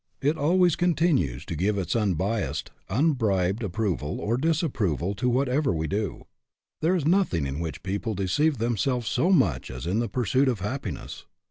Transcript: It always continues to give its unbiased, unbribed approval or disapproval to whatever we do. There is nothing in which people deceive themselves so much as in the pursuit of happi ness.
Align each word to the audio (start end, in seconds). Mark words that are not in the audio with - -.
It 0.19 0.35
always 0.35 0.75
continues 0.75 1.45
to 1.45 1.55
give 1.55 1.77
its 1.77 1.95
unbiased, 1.95 2.71
unbribed 2.89 3.61
approval 3.61 4.19
or 4.19 4.35
disapproval 4.35 5.13
to 5.13 5.29
whatever 5.29 5.71
we 5.73 5.85
do. 5.87 6.25
There 6.81 6.95
is 6.95 7.05
nothing 7.05 7.45
in 7.45 7.59
which 7.59 7.83
people 7.83 8.15
deceive 8.15 8.57
themselves 8.57 9.07
so 9.07 9.29
much 9.31 9.69
as 9.69 9.85
in 9.85 9.99
the 9.99 10.09
pursuit 10.09 10.47
of 10.47 10.61
happi 10.61 10.91
ness. 10.95 11.25